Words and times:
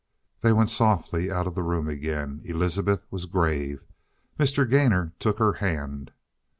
They 0.39 0.51
went 0.51 0.71
softly 0.71 1.29
out 1.29 1.45
of 1.45 1.53
the 1.53 1.61
room 1.61 1.87
again. 1.87 2.41
Elizabeth 2.43 3.05
was 3.11 3.27
grave. 3.27 3.83
Mr. 4.39 4.67
Gainor 4.67 5.13
took 5.19 5.37
her 5.37 5.53
hand. 5.61 6.11